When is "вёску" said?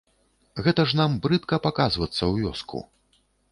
2.49-2.85